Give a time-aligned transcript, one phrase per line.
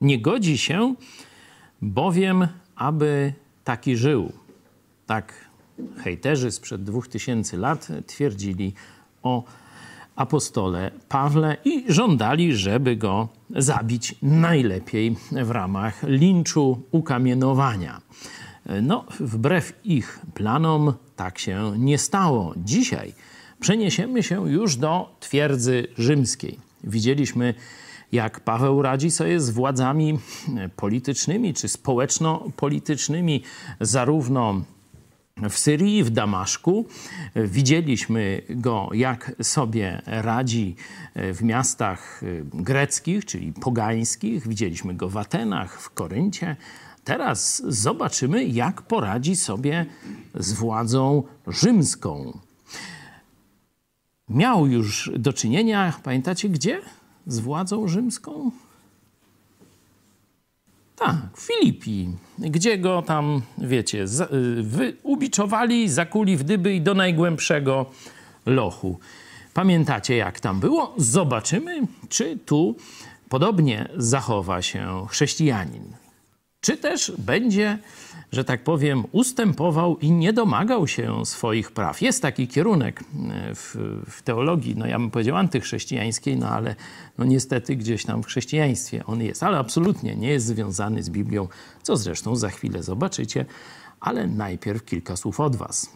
[0.00, 0.94] Nie godzi się
[1.82, 3.32] bowiem, aby
[3.64, 4.32] taki żył.
[5.06, 5.32] Tak
[5.98, 8.74] hejterzy sprzed dwóch tysięcy lat twierdzili
[9.22, 9.44] o
[10.16, 18.00] apostole Pawle i żądali, żeby go zabić najlepiej w ramach linczu, ukamienowania.
[18.82, 22.54] No, wbrew ich planom tak się nie stało.
[22.56, 23.14] Dzisiaj
[23.60, 26.58] przeniesiemy się już do twierdzy rzymskiej.
[26.84, 27.54] Widzieliśmy,
[28.12, 30.18] jak Paweł radzi sobie z władzami
[30.76, 33.42] politycznymi czy społeczno-politycznymi,
[33.80, 34.62] zarówno
[35.50, 36.86] w Syrii, w Damaszku.
[37.36, 40.76] Widzieliśmy go, jak sobie radzi
[41.14, 42.20] w miastach
[42.54, 44.48] greckich, czyli pogańskich.
[44.48, 46.56] Widzieliśmy go w Atenach, w Koryncie.
[47.04, 49.86] Teraz zobaczymy, jak poradzi sobie
[50.34, 52.38] z władzą rzymską.
[54.28, 56.80] Miał już do czynienia, pamiętacie gdzie?
[57.26, 58.50] Z władzą rzymską?
[60.96, 66.80] Tak, w Filipii, gdzie go tam, wiecie, z, y, wy, ubiczowali, zakuli w dyby i
[66.80, 67.86] do najgłębszego
[68.46, 68.98] lochu.
[69.54, 70.94] Pamiętacie, jak tam było?
[70.96, 72.76] Zobaczymy, czy tu
[73.28, 76.05] podobnie zachowa się chrześcijanin.
[76.66, 77.78] Czy też będzie,
[78.32, 82.02] że tak powiem, ustępował i nie domagał się swoich praw.
[82.02, 83.76] Jest taki kierunek e, w,
[84.10, 86.74] w teologii, no ja bym powiedział antychrześcijańskiej, no ale
[87.18, 91.48] no niestety gdzieś tam w chrześcijaństwie on jest, ale absolutnie nie jest związany z Biblią,
[91.82, 93.44] co zresztą za chwilę zobaczycie,
[94.00, 95.90] ale najpierw kilka słów od was.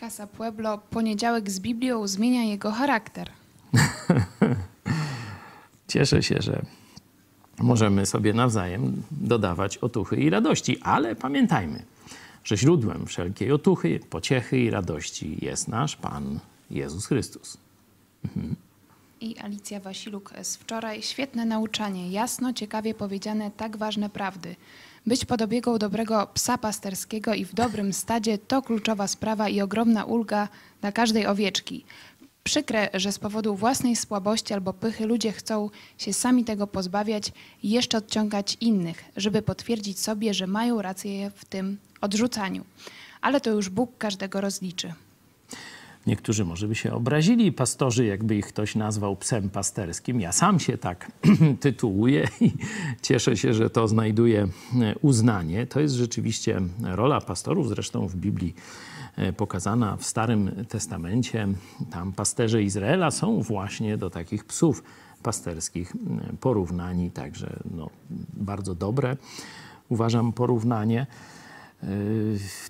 [0.00, 3.30] Casa Pueblo, poniedziałek z Biblią zmienia jego charakter.
[5.88, 6.62] Cieszę się, że
[7.58, 11.82] możemy sobie nawzajem dodawać otuchy i radości, ale pamiętajmy,
[12.44, 16.38] że źródłem wszelkiej otuchy, pociechy i radości jest nasz Pan
[16.70, 17.56] Jezus Chrystus.
[18.24, 18.56] Mhm.
[19.20, 21.02] I Alicja Wasiluk z wczoraj.
[21.02, 24.56] Świetne nauczanie, jasno, ciekawie powiedziane, tak ważne prawdy.
[25.06, 30.48] Być podobieką dobrego psa pasterskiego i w dobrym stadzie to kluczowa sprawa i ogromna ulga
[30.80, 31.84] dla każdej owieczki.
[32.46, 37.70] Przykre, że z powodu własnej słabości albo pychy ludzie chcą się sami tego pozbawiać i
[37.70, 42.64] jeszcze odciągać innych, żeby potwierdzić sobie, że mają rację w tym odrzucaniu.
[43.20, 44.92] Ale to już Bóg każdego rozliczy.
[46.06, 50.20] Niektórzy może by się obrazili, pastorzy, jakby ich ktoś nazwał psem pasterskim.
[50.20, 51.12] Ja sam się tak
[51.60, 52.52] tytułuję i
[53.02, 54.48] cieszę się, że to znajduje
[55.02, 55.66] uznanie.
[55.66, 58.54] To jest rzeczywiście rola pastorów, zresztą w Biblii
[59.36, 61.48] pokazana w Starym Testamencie.
[61.90, 64.82] Tam pasterze Izraela są właśnie do takich psów
[65.22, 65.92] pasterskich
[66.40, 67.90] porównani, także no,
[68.34, 69.16] bardzo dobre
[69.88, 71.06] uważam porównanie.
[71.82, 71.86] E,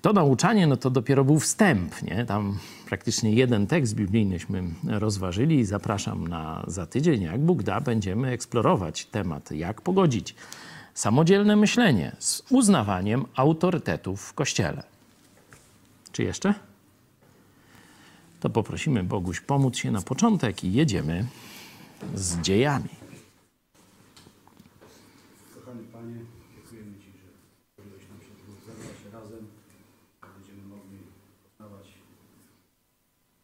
[0.00, 2.02] to nauczanie no to dopiero był wstęp.
[2.02, 2.24] Nie?
[2.24, 2.58] Tam
[2.88, 5.64] praktycznie jeden tekst biblijnyśmy rozważyli.
[5.64, 7.22] Zapraszam na za tydzień.
[7.22, 10.34] Jak Bóg da, będziemy eksplorować temat, jak pogodzić
[10.94, 14.95] samodzielne myślenie z uznawaniem autorytetów w Kościele.
[16.16, 16.54] Czy jeszcze?
[18.40, 21.26] To poprosimy Boguś pomóc się na początek i jedziemy
[22.14, 22.88] z dziejami.
[25.54, 26.18] Kochany Panie,
[26.54, 27.28] dziękujemy Ci, że
[27.76, 29.44] pozwoliłeś nam się tu zebrać razem.
[30.36, 30.98] Będziemy mogli
[31.44, 31.86] poznawać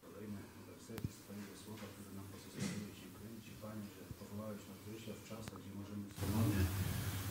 [0.03, 2.95] kolejne wersety z Twojego Słowa, które nam pozostawiłeś.
[3.01, 6.61] Dziękujemy Ci, Panie, że powołałeś nas do życia w czasach, gdzie możemy swobodnie,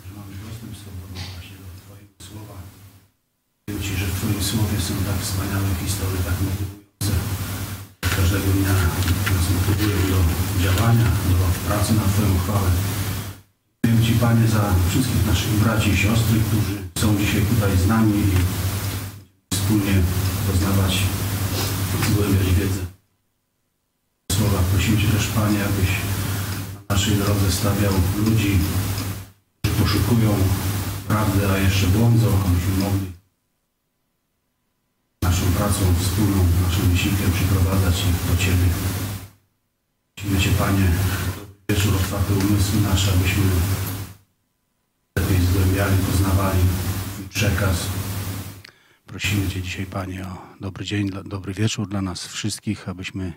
[0.04, 2.58] że mamy dostęp swobodny właśnie do Twojego Słowa.
[3.66, 7.14] Dziękuję Ci, że w Twoim Słowie są tak wspaniałe historie, tak motywujące.
[8.16, 8.74] Każdego dnia
[9.34, 10.18] nas motywują do
[10.62, 12.70] działania, do pracy na Twoją chwałę.
[13.84, 18.14] Dziękuję Ci, Panie, za wszystkich naszych braci i siostry, którzy są dzisiaj tutaj z nami
[18.18, 18.34] i
[19.54, 19.94] wspólnie
[20.46, 20.94] poznawać,
[22.10, 22.82] zgłębiać wiedzę.
[24.32, 25.90] Słowa prosimy Cię też, Panie, abyś
[26.88, 27.94] na naszej drodze stawiał
[28.26, 28.58] ludzi,
[29.62, 30.30] którzy poszukują
[31.08, 33.21] prawdy, a jeszcze błądzą, abyśmy mogli
[35.32, 38.68] naszą pracą wspólną, naszym wysiłkiem przyprowadzać ich do Ciebie.
[40.14, 40.92] Prosimy Cię, Panie,
[41.68, 43.42] wieczór otwarte umysły nasze, abyśmy
[45.16, 46.58] lepiej zgłębiali, poznawali
[47.14, 47.86] Twój przekaz.
[49.06, 53.32] Prosimy Cię dzisiaj, Panie, o dobry dzień, dobry wieczór dla nas wszystkich, abyśmy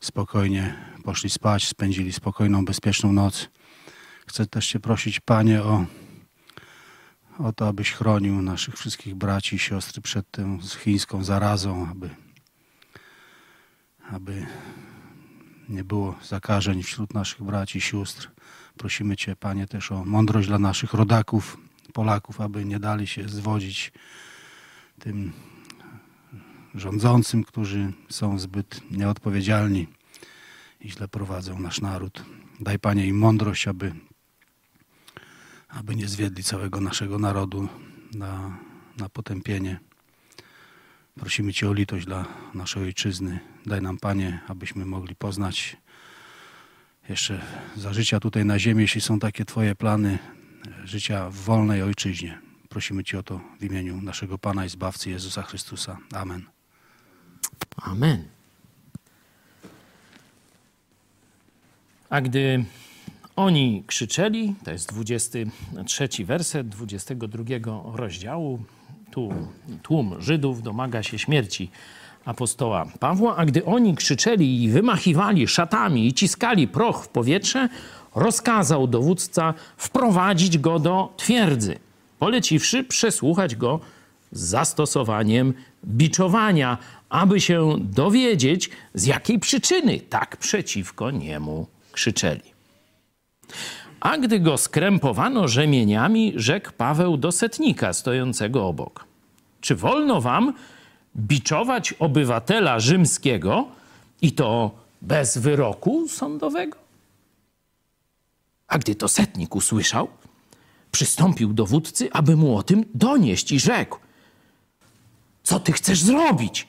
[0.00, 0.74] spokojnie
[1.04, 3.48] poszli spać, spędzili spokojną, bezpieczną noc.
[4.26, 5.84] Chcę też Cię prosić, Panie, o
[7.38, 12.10] o to, abyś chronił naszych wszystkich braci i siostry przed tą chińską zarazą, aby,
[14.10, 14.46] aby
[15.68, 18.30] nie było zakażeń wśród naszych braci i sióstr.
[18.76, 21.56] Prosimy Cię, Panie, też o mądrość dla naszych rodaków,
[21.92, 23.92] Polaków, aby nie dali się zwodzić
[24.98, 25.32] tym
[26.74, 29.86] rządzącym, którzy są zbyt nieodpowiedzialni
[30.80, 32.24] i źle prowadzą nasz naród.
[32.60, 33.92] Daj, Panie, im mądrość, aby
[35.78, 37.68] aby nie zwiedli całego naszego narodu
[38.14, 38.58] na,
[38.98, 39.80] na potępienie.
[41.14, 42.24] Prosimy Cię o litość dla
[42.54, 43.40] naszej ojczyzny.
[43.66, 45.76] Daj nam, Panie, abyśmy mogli poznać
[47.08, 47.42] jeszcze
[47.76, 50.18] za życia tutaj na ziemi, jeśli są takie Twoje plany,
[50.84, 52.38] życia w wolnej ojczyźnie.
[52.68, 55.98] Prosimy Cię o to w imieniu naszego Pana i Zbawcy Jezusa Chrystusa.
[56.12, 56.44] Amen.
[57.76, 58.24] Amen.
[62.10, 62.64] A gdy
[63.36, 67.44] oni krzyczeli, to jest 23 werset 22
[67.94, 68.58] rozdziału,
[69.10, 69.32] tu
[69.82, 71.70] tłum Żydów domaga się śmierci
[72.24, 77.68] apostoła Pawła, a gdy oni krzyczeli i wymachiwali szatami i ciskali proch w powietrze,
[78.14, 81.78] rozkazał dowódca wprowadzić go do twierdzy,
[82.18, 83.80] poleciwszy przesłuchać go
[84.32, 85.54] z zastosowaniem
[85.84, 86.78] biczowania,
[87.08, 92.55] aby się dowiedzieć, z jakiej przyczyny tak przeciwko niemu krzyczeli.
[94.00, 99.04] A gdy go skrępowano rzemieniami, rzekł Paweł do setnika stojącego obok:
[99.60, 100.52] Czy wolno wam
[101.16, 103.68] biczować obywatela rzymskiego
[104.22, 104.70] i to
[105.02, 106.78] bez wyroku sądowego?
[108.68, 110.08] A gdy to setnik usłyszał,
[110.92, 113.98] przystąpił do wódcy, aby mu o tym donieść i rzekł:
[115.42, 116.66] Co ty chcesz zrobić?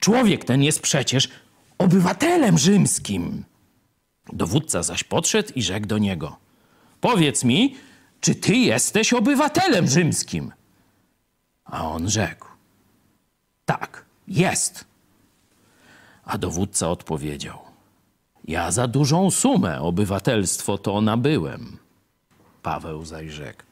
[0.00, 1.28] Człowiek ten jest przecież
[1.78, 3.44] obywatelem rzymskim.
[4.32, 6.36] Dowódca zaś podszedł i rzekł do niego:
[7.00, 7.76] Powiedz mi,
[8.20, 10.52] czy ty jesteś obywatelem rzymskim?
[11.64, 12.46] A on rzekł:
[13.64, 14.84] Tak, jest.
[16.24, 17.58] A dowódca odpowiedział:
[18.44, 21.78] Ja za dużą sumę obywatelstwo to nabyłem.
[22.62, 23.62] Paweł zaś rzekł: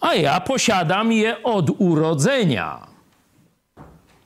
[0.00, 2.86] A ja posiadam je od urodzenia.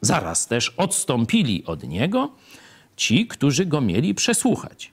[0.01, 2.31] Zaraz też odstąpili od niego
[2.97, 4.93] ci, którzy go mieli przesłuchać.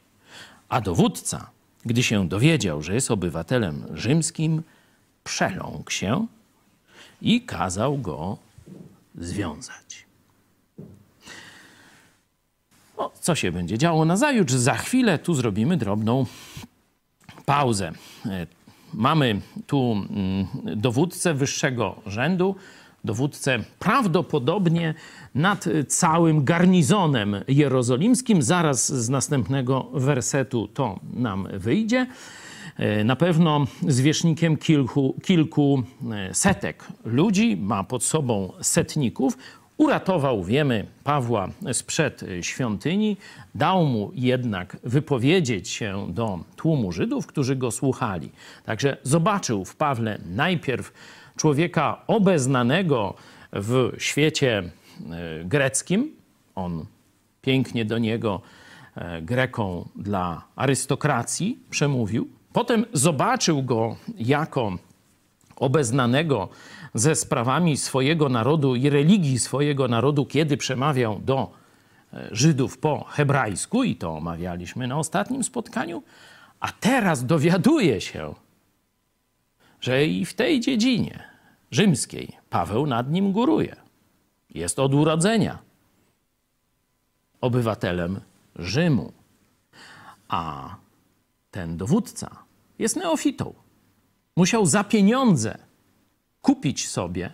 [0.69, 1.50] A dowódca,
[1.86, 4.63] gdy się dowiedział, że jest obywatelem rzymskim,
[5.24, 6.27] przeląkł się
[7.21, 8.38] i kazał go
[9.16, 10.06] związać.
[12.98, 14.54] O, co się będzie działo na zajutrz?
[14.54, 16.25] Za chwilę tu zrobimy drobną
[17.45, 17.92] pauzę.
[18.25, 18.48] E,
[18.94, 20.48] mamy tu mm,
[20.81, 22.56] dowódcę wyższego rzędu,
[23.04, 24.94] dowódcę prawdopodobnie
[25.36, 28.42] nad całym garnizonem jerozolimskim.
[28.42, 32.07] Zaraz z następnego wersetu to nam wyjdzie.
[32.78, 39.38] E, na pewno zwierzchnikiem kilku, kilku e, setek ludzi, ma pod sobą setników.
[39.78, 43.18] Uratował, wiemy, Pawła sprzed świątyni,
[43.56, 48.30] dał mu jednak wypowiedzieć się do tłumu Żydów, którzy go słuchali.
[48.66, 50.94] Także zobaczył w Pawle najpierw
[51.40, 53.14] człowieka obeznanego
[53.54, 56.12] w świecie e, greckim.
[56.56, 56.86] On
[57.42, 58.42] pięknie do niego,
[58.96, 62.28] e, Greką dla arystokracji, przemówił.
[62.54, 64.78] Potem zobaczył go jako
[65.56, 66.50] obeznanego
[66.94, 71.52] ze sprawami swojego narodu i religii swojego narodu, kiedy przemawiał do
[72.14, 76.04] e, Żydów po hebrajsku, i to omawialiśmy na ostatnim spotkaniu,
[76.60, 78.34] a teraz dowiaduje się,
[79.81, 81.29] że i w tej dziedzinie
[81.71, 83.76] rzymskiej Paweł nad nim góruje.
[84.49, 85.59] Jest od urodzenia
[87.42, 88.21] obywatelem
[88.56, 89.14] Rzymu.
[90.28, 90.76] A
[91.52, 92.44] ten dowódca
[92.80, 93.54] jest neofitą.
[94.35, 95.57] Musiał za pieniądze
[96.42, 97.33] kupić sobie,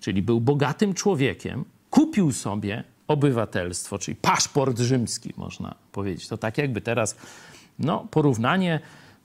[0.00, 6.28] czyli był bogatym człowiekiem, kupił sobie obywatelstwo, czyli paszport rzymski, można powiedzieć.
[6.28, 7.16] To tak jakby teraz,
[7.78, 8.80] no, porównanie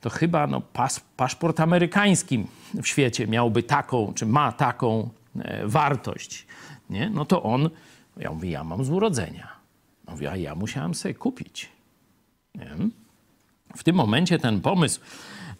[0.06, 5.10] to chyba no, pas, paszport amerykański w świecie miałby taką, czy ma taką
[5.40, 6.46] e, wartość,
[6.90, 7.10] nie?
[7.10, 7.70] no to on,
[8.18, 9.48] ja mówię, ja mam z urodzenia.
[10.08, 11.70] Mówię, a ja musiałem sobie kupić.
[12.56, 12.76] Nie?
[13.76, 15.02] W tym momencie ten pomysł,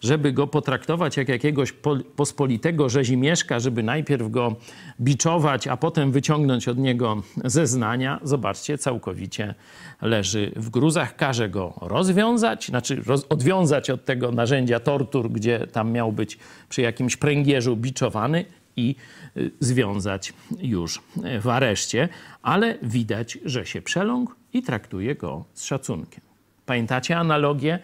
[0.00, 1.74] żeby go potraktować jak jakiegoś
[2.16, 4.56] pospolitego rzezimieszka, żeby najpierw go
[5.00, 9.54] biczować, a potem wyciągnąć od niego zeznania, zobaczcie, całkowicie
[10.02, 11.16] leży w gruzach.
[11.16, 16.38] Każe go rozwiązać, znaczy roz, odwiązać od tego narzędzia tortur, gdzie tam miał być
[16.68, 18.44] przy jakimś pręgierzu biczowany
[18.76, 18.94] i
[19.36, 21.02] y, związać już
[21.40, 22.08] w areszcie,
[22.42, 26.20] ale widać, że się przeląkł i traktuje go z szacunkiem.
[26.66, 27.78] Pamiętacie analogię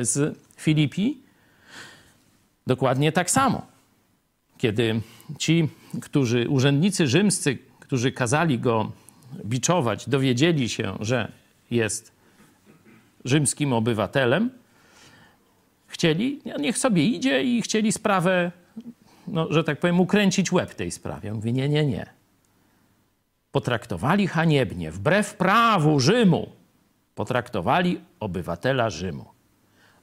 [0.00, 1.22] y, z Filipi?
[2.66, 3.66] Dokładnie tak samo.
[4.58, 5.00] Kiedy
[5.38, 5.68] ci,
[6.02, 8.92] którzy, urzędnicy rzymscy, którzy kazali go
[9.44, 11.32] biczować, dowiedzieli się, że
[11.70, 12.12] jest
[13.24, 14.50] rzymskim obywatelem,
[15.86, 18.52] chcieli, niech sobie idzie i chcieli sprawę,
[19.28, 21.30] no, że tak powiem, ukręcić łeb tej sprawie.
[21.30, 22.06] On mówi, nie, nie, nie.
[23.52, 26.48] Potraktowali haniebnie, wbrew prawu Rzymu,
[27.14, 29.24] potraktowali obywatela Rzymu.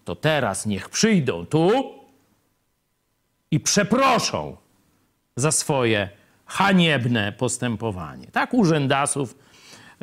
[0.05, 1.98] To teraz niech przyjdą tu
[3.51, 4.57] i przeproszą
[5.35, 6.09] za swoje
[6.45, 8.27] haniebne postępowanie.
[8.27, 9.35] Tak urzędasów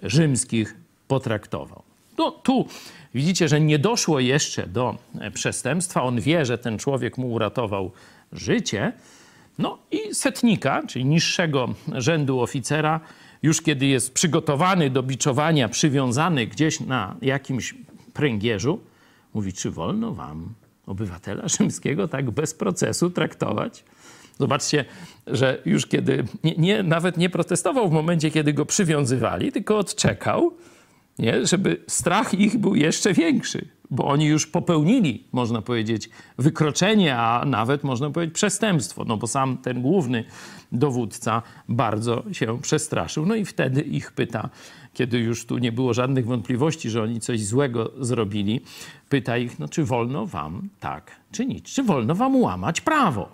[0.02, 0.76] rzymskich
[1.08, 1.82] potraktował.
[2.18, 2.68] No, tu
[3.14, 4.96] widzicie, że nie doszło jeszcze do
[5.34, 6.02] przestępstwa.
[6.02, 7.90] On wie, że ten człowiek mu uratował
[8.32, 8.92] życie.
[9.58, 13.00] No i setnika, czyli niższego rzędu oficera,
[13.42, 17.74] już kiedy jest przygotowany do biczowania, przywiązany gdzieś na jakimś
[18.12, 18.80] pręgierzu,
[19.34, 20.54] mówi, czy wolno wam,
[20.86, 23.84] obywatela rzymskiego, tak bez procesu traktować?
[24.38, 24.84] Zobaczcie,
[25.26, 30.52] że już kiedy, nie, nie, nawet nie protestował w momencie, kiedy go przywiązywali, tylko odczekał,
[31.18, 31.46] nie?
[31.46, 37.84] żeby strach ich był jeszcze większy, bo oni już popełnili, można powiedzieć, wykroczenie, a nawet
[37.84, 40.24] można powiedzieć przestępstwo, no bo sam ten główny
[40.72, 43.26] dowódca bardzo się przestraszył.
[43.26, 44.48] No i wtedy ich pyta,
[44.96, 48.60] kiedy już tu nie było żadnych wątpliwości, że oni coś złego zrobili,
[49.08, 51.74] pyta ich, no czy wolno wam tak czynić?
[51.74, 53.28] Czy wolno wam łamać prawo?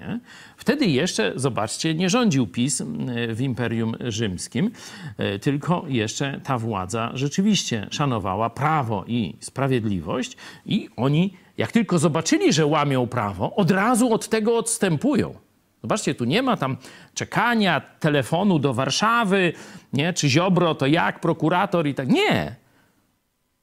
[0.00, 0.20] Nie?
[0.56, 2.82] Wtedy jeszcze, zobaczcie, nie rządził PiS
[3.28, 4.70] w Imperium Rzymskim,
[5.18, 10.36] e, tylko jeszcze ta władza rzeczywiście szanowała prawo i sprawiedliwość
[10.66, 15.34] i oni, jak tylko zobaczyli, że łamią prawo, od razu od tego odstępują.
[15.82, 16.76] Zobaczcie, tu nie ma tam
[17.14, 19.52] czekania, telefonu do Warszawy,
[19.92, 20.12] nie?
[20.12, 22.08] czy Ziobro to jak, prokurator i tak.
[22.08, 22.56] Nie.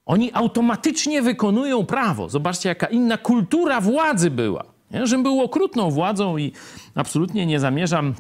[0.06, 2.30] Oni automatycznie wykonują prawo.
[2.30, 4.64] Zobaczcie, jaka inna kultura władzy była.
[4.92, 5.08] Nie?
[5.08, 6.52] Żem był okrutną władzą i
[6.96, 8.14] absolutnie nie zamierzam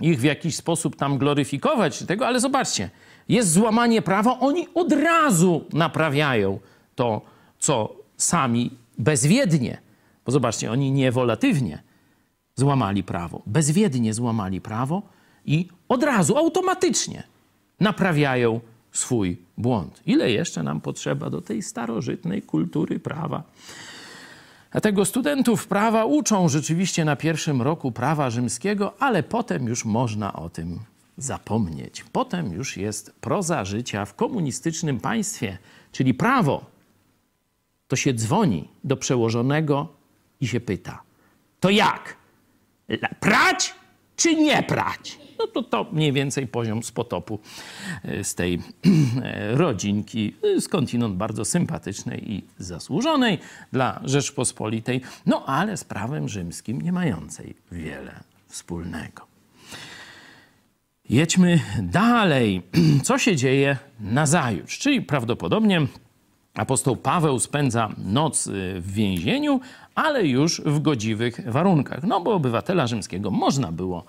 [0.00, 2.90] ich w jakiś sposób tam gloryfikować tego, ale zobaczcie,
[3.28, 6.58] jest złamanie prawa, oni od razu naprawiają
[6.94, 7.20] to,
[7.58, 9.78] co sami bezwiednie.
[10.26, 11.82] Bo zobaczcie, oni niewolatywnie
[12.56, 15.02] złamali prawo, bezwiednie złamali prawo
[15.44, 17.22] i od razu, automatycznie
[17.80, 18.60] naprawiają
[18.92, 20.02] swój błąd.
[20.06, 23.42] Ile jeszcze nam potrzeba do tej starożytnej kultury prawa?
[24.72, 30.48] Dlatego studentów prawa uczą rzeczywiście na pierwszym roku prawa rzymskiego, ale potem już można o
[30.48, 30.78] tym
[31.16, 32.04] zapomnieć.
[32.12, 35.58] Potem już jest proza życia w komunistycznym państwie,
[35.92, 36.64] czyli prawo.
[37.88, 39.88] To się dzwoni do przełożonego
[40.40, 41.02] i się pyta:
[41.60, 42.16] To jak?
[43.20, 43.74] Prać
[44.16, 45.18] czy nie prać?
[45.38, 47.40] No to to mniej więcej poziom z potopu
[48.04, 53.38] e, z tej e, rodzinki, e, skądinąd bardzo sympatycznej i zasłużonej
[53.72, 59.26] dla Rzeczpospolitej, no ale z prawem rzymskim nie mającej wiele wspólnego.
[61.08, 62.62] Jedźmy dalej.
[63.04, 64.78] Co się dzieje na zajutrz?
[64.78, 65.86] Czyli prawdopodobnie
[66.56, 68.48] apostoł Paweł spędza noc
[68.80, 69.60] w więzieniu,
[69.94, 72.02] ale już w godziwych warunkach.
[72.02, 74.04] No bo obywatela rzymskiego można było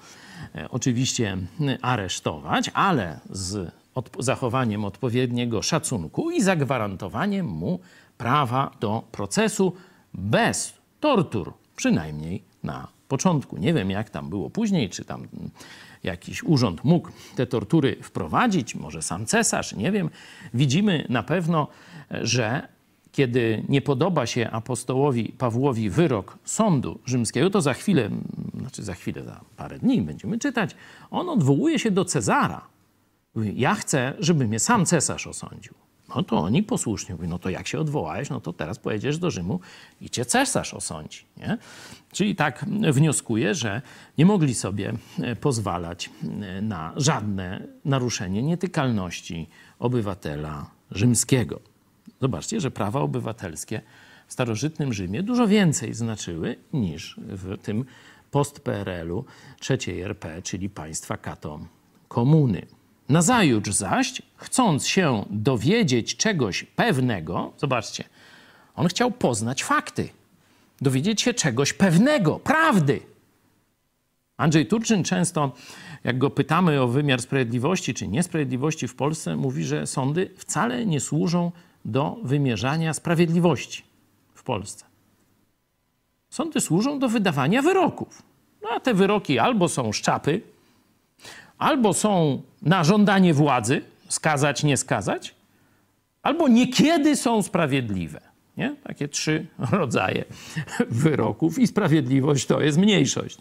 [0.56, 1.38] E, oczywiście
[1.82, 7.80] aresztować, ale z od, zachowaniem odpowiedniego szacunku i zagwarantowaniem mu
[8.18, 9.74] prawa do procesu
[10.14, 13.58] bez tortur, przynajmniej na początku.
[13.58, 15.28] Nie wiem, jak tam było później, czy tam
[16.08, 20.10] jakiś urząd mógł te tortury wprowadzić, może sam cesarz, nie wiem.
[20.54, 21.68] Widzimy na pewno,
[22.12, 22.68] że
[23.12, 28.10] kiedy nie podoba się apostołowi Pawłowi wyrok sądu rzymskiego, to za chwilę,
[28.60, 30.76] znaczy za chwilę, za parę dni będziemy czytać,
[31.12, 32.62] on odwołuje się do Cezara.
[33.36, 35.74] Ja chcę, żeby mnie sam cesarz osądził.
[36.16, 39.32] No to oni posłusznie mówią, no to jak się odwołałeś, no to teraz pojedziesz do
[39.32, 39.60] Rzymu
[40.02, 41.20] i cię cesarz osądzi.
[41.38, 41.58] Nie?
[42.12, 43.82] Czyli tak wnioskuję, że
[44.18, 46.10] nie mogli sobie e, pozwalać
[46.42, 49.50] e, na żadne naruszenie nietykalności
[49.80, 51.60] obywatela rzymskiego.
[52.22, 53.82] Zobaczcie, że prawa obywatelskie
[54.28, 57.86] w starożytnym Rzymie dużo więcej znaczyły niż w tym
[58.32, 59.26] post-PRL-u
[59.60, 61.60] trzeciej RP, czyli państwa kato
[62.08, 62.77] komuny.
[63.10, 68.04] Nazajutrz zaś, chcąc się dowiedzieć czegoś pewnego, zobaczcie,
[68.76, 70.10] on chciał poznać fakty,
[70.82, 73.00] dowiedzieć się czegoś pewnego, prawdy.
[74.38, 75.52] Andrzej Turczyn często,
[76.04, 81.00] jak go pytamy o wymiar sprawiedliwości czy niesprawiedliwości w Polsce, mówi, że sądy wcale nie
[81.00, 81.52] służą
[81.86, 83.84] do wymierzania sprawiedliwości
[84.34, 84.86] w Polsce.
[86.30, 88.22] Sądy służą do wydawania wyroków.
[88.64, 90.42] No a te wyroki albo są szczapy,
[91.58, 95.36] albo są na żądanie władzy, skazać, nie skazać,
[96.24, 98.22] albo niekiedy są sprawiedliwe.
[98.58, 98.76] Nie?
[98.84, 100.26] Takie trzy rodzaje
[100.90, 103.38] wyroków i sprawiedliwość to jest mniejszość.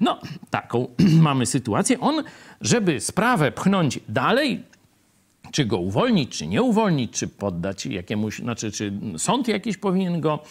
[0.00, 0.20] No,
[0.50, 0.88] taką
[1.28, 2.00] mamy sytuację.
[2.00, 2.22] On,
[2.60, 4.62] żeby sprawę pchnąć dalej,
[5.52, 10.42] czy go uwolnić, czy nie uwolnić, czy poddać jakiemuś, znaczy, czy sąd jakiś powinien go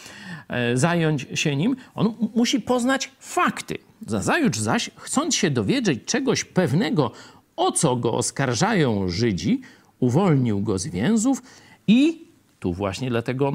[0.48, 3.78] e, zająć się nim, on musi poznać fakty.
[4.06, 7.12] Zajutrz zaś, chcąc się dowiedzieć czegoś pewnego,
[7.56, 9.62] o co go oskarżają Żydzi,
[10.00, 11.42] uwolnił go z więzów
[11.88, 12.28] i
[12.60, 13.54] Tu właśnie dlatego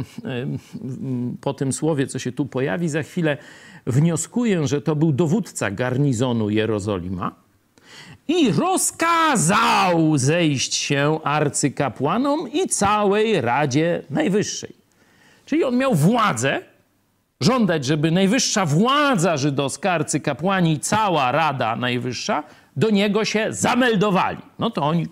[1.40, 3.36] po tym słowie, co się tu pojawi za chwilę,
[3.86, 7.34] wnioskuję, że to był dowódca garnizonu Jerozolima
[8.28, 14.72] i rozkazał zejść się arcykapłanom i całej Radzie Najwyższej.
[15.46, 16.62] Czyli on miał władzę
[17.42, 22.42] żądać, żeby najwyższa władza żydowska, arcykapłani i cała Rada Najwyższa
[22.76, 24.38] do niego się zameldowali.
[24.58, 25.06] No to oni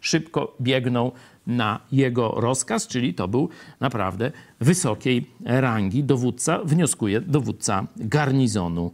[0.00, 1.12] szybko biegną
[1.46, 3.48] na jego rozkaz, czyli to był
[3.80, 8.92] naprawdę wysokiej rangi dowódca, wnioskuje dowódca garnizonu,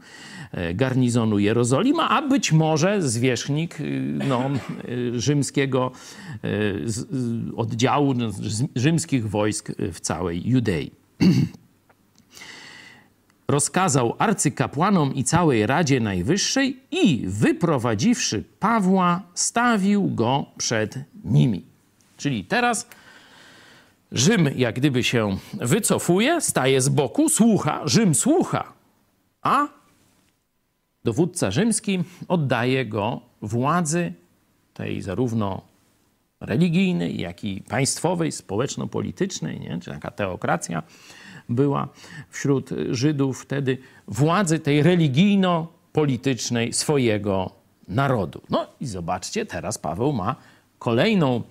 [0.53, 4.51] e, garnizonu Jerozolima, a być może zwierzchnik y, no,
[4.89, 5.91] y, rzymskiego
[7.57, 8.31] oddziału no,
[8.77, 10.91] rzymskich wojsk w całej Judei.
[13.49, 21.65] Rozkazał arcykapłanom i całej Radzie Najwyższej i wyprowadziwszy Pawła, stawił go przed nimi.
[22.17, 22.87] Czyli teraz
[24.13, 28.73] Rzym jak gdyby się wycofuje, staje z boku, słucha, Rzym słucha,
[29.43, 29.69] a
[31.05, 34.13] dowódca rzymski oddaje go władzy
[34.75, 35.63] tej zarówno
[36.41, 39.79] religijnej, jak i państwowej, społeczno-politycznej, nie?
[39.81, 40.83] czy taka teokracja
[41.49, 41.89] była
[42.31, 47.51] wśród Żydów wtedy, władzy tej religijno-politycznej swojego
[47.89, 48.41] narodu.
[48.51, 50.37] No i zobaczcie, teraz Paweł ma
[50.79, 51.43] kolejną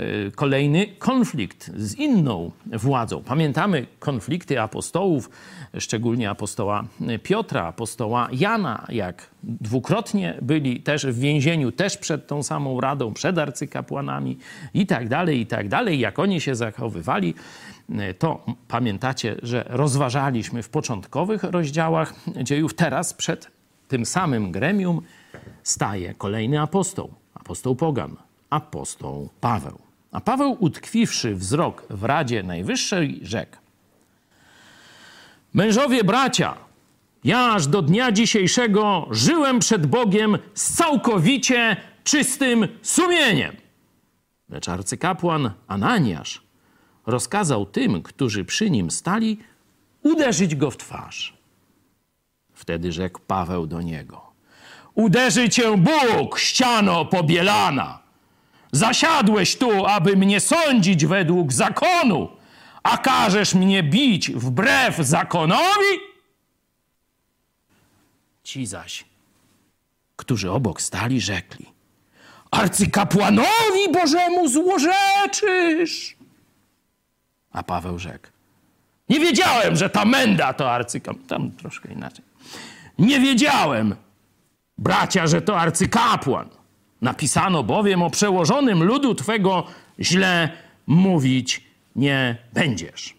[0.00, 3.22] Y, kolejny konflikt z inną władzą.
[3.22, 5.30] Pamiętamy konflikty apostołów,
[5.78, 6.84] szczególnie apostoła
[7.22, 13.38] Piotra, apostoła Jana, jak dwukrotnie byli też w więzieniu, też przed tą samą radą, przed
[13.38, 14.38] arcykapłanami
[14.74, 15.98] i tak dalej, i tak dalej.
[15.98, 17.34] Jak oni się zachowywali,
[18.18, 22.74] to pamiętacie, że rozważaliśmy w początkowych rozdziałach dziejów.
[22.74, 23.50] Teraz przed
[23.88, 25.02] tym samym gremium
[25.62, 28.16] staje kolejny apostoł, apostoł Pogan,
[28.50, 29.78] apostoł Paweł.
[30.12, 33.56] A Paweł, utkwiwszy wzrok w Radzie Najwyższej, rzekł:
[35.54, 36.54] Mężowie bracia,
[37.24, 43.56] ja aż do dnia dzisiejszego żyłem przed Bogiem z całkowicie czystym sumieniem.
[44.48, 46.45] Lecz arcykapłan Ananiasz
[47.06, 49.38] rozkazał tym, którzy przy nim stali,
[50.02, 51.36] uderzyć go w twarz.
[52.54, 54.32] Wtedy rzekł Paweł do niego:
[54.94, 57.98] Uderzy cię Bóg, ściano pobielana!
[58.72, 62.28] Zasiadłeś tu, aby mnie sądzić według zakonu,
[62.82, 66.00] a każesz mnie bić wbrew zakonowi?
[68.42, 69.04] Ci zaś,
[70.16, 71.66] którzy obok stali, rzekli:
[72.50, 76.15] Arcykapłanowi Bożemu złorzeczysz.
[77.56, 78.28] A Paweł rzekł:
[79.08, 81.26] Nie wiedziałem, że ta menda to arcykapłan.
[81.26, 82.24] Tam troszkę inaczej.
[82.98, 83.96] Nie wiedziałem,
[84.78, 86.48] bracia, że to arcykapłan.
[87.00, 89.66] Napisano bowiem o przełożonym ludu Twego
[90.00, 90.50] źle
[90.86, 91.64] mówić
[91.96, 93.14] nie będziesz.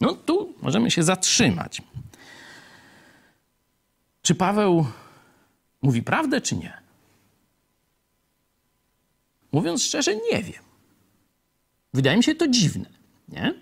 [0.00, 1.82] No tu możemy się zatrzymać.
[4.22, 4.86] Czy Paweł
[5.82, 6.72] mówi prawdę, czy nie?
[9.52, 10.71] Mówiąc szczerze, nie wiem.
[11.94, 12.86] Wydaje mi się to dziwne,
[13.28, 13.54] nie?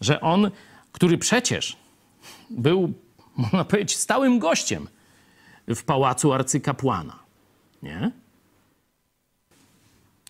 [0.00, 0.50] że on,
[0.92, 1.76] który przecież
[2.50, 2.92] był,
[3.36, 4.88] można powiedzieć, stałym gościem
[5.68, 7.18] w pałacu arcykapłana,
[7.82, 8.10] nie?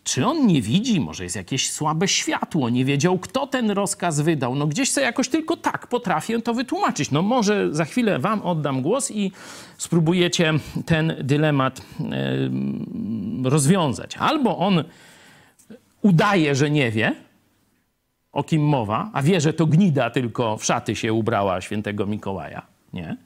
[0.05, 4.55] Czy on nie widzi, może jest jakieś słabe światło, nie wiedział, kto ten rozkaz wydał?
[4.55, 7.11] No gdzieś sobie jakoś tylko tak potrafię to wytłumaczyć.
[7.11, 9.33] No może za chwilę wam oddam głos i
[9.79, 10.53] spróbujecie
[10.87, 11.83] ten dylemat
[13.45, 14.17] rozwiązać.
[14.17, 14.85] Albo on
[16.03, 17.15] udaje, że nie wie,
[18.33, 22.67] o kim mowa, a wie, że to gnida tylko w szaty się ubrała świętego Mikołaja,
[22.93, 23.17] nie?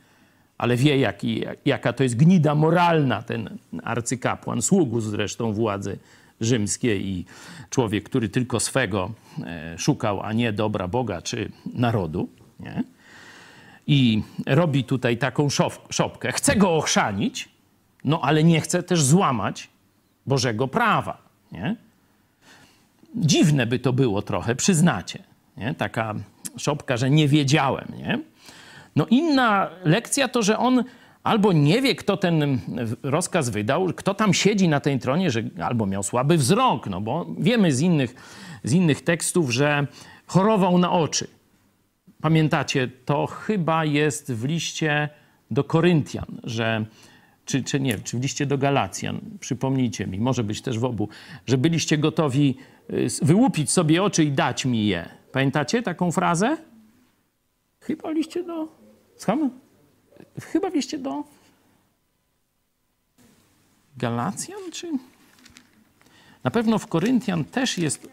[0.58, 5.98] ale wie, jaki, jaka to jest gnida moralna ten arcykapłan, sługus zresztą władzy
[6.40, 7.24] rzymskiej i
[7.70, 9.10] człowiek, który tylko swego
[9.44, 12.28] e, szukał, a nie dobra Boga czy narodu.
[12.60, 12.84] Nie?
[13.86, 15.48] I robi tutaj taką
[15.90, 16.32] szopkę.
[16.32, 17.48] Chce go ochrzanić,
[18.04, 19.68] no ale nie chce też złamać
[20.26, 21.18] Bożego prawa.
[21.52, 21.76] Nie?
[23.14, 25.22] Dziwne by to było trochę, przyznacie.
[25.56, 25.74] Nie?
[25.74, 26.14] Taka
[26.56, 27.92] szopka, że nie wiedziałem.
[27.98, 28.18] Nie?
[28.96, 30.84] No inna lekcja to, że on
[31.22, 32.60] albo nie wie, kto ten
[33.02, 37.26] rozkaz wydał, kto tam siedzi na tej tronie, że albo miał słaby wzrok, no bo
[37.38, 38.14] wiemy z innych,
[38.64, 39.86] z innych tekstów, że
[40.26, 41.28] chorował na oczy.
[42.20, 45.08] Pamiętacie, to chyba jest w liście
[45.50, 46.84] do Koryntian, że
[47.44, 51.08] czy, czy nie, czy w liście do Galacjan, przypomnijcie mi, może być też w obu,
[51.46, 52.56] że byliście gotowi
[53.22, 55.08] wyłupić sobie oczy i dać mi je.
[55.32, 56.56] Pamiętacie taką frazę?
[57.80, 58.68] Chyba liście do
[59.16, 59.50] Słucham?
[60.40, 61.24] Chyba wieście do
[63.96, 64.92] Galacjan, czy...
[66.44, 68.08] Na pewno w Koryntian też jest...